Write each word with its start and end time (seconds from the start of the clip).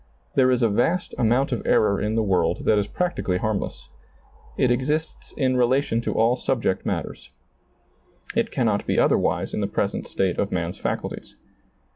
There 0.33 0.49
is 0.49 0.63
a 0.63 0.67
vast 0.67 1.13
amount 1.19 1.51
of 1.51 1.61
error 1.63 2.01
in 2.01 2.15
the 2.15 2.23
world 2.23 2.65
that 2.65 2.79
is 2.79 2.87
practically 2.87 3.37
harmless. 3.37 3.87
It 4.57 4.71
exists 4.71 5.31
in 5.33 5.57
relation 5.57 6.01
to 6.01 6.15
all 6.15 6.35
subject 6.37 6.87
matters. 6.87 7.29
It 8.35 8.49
cannot 8.49 8.87
be 8.87 8.97
otherwise 8.97 9.53
in 9.53 9.61
the 9.61 9.67
present 9.67 10.07
state 10.07 10.39
of 10.39 10.51
man's 10.51 10.79
faculties. 10.79 11.35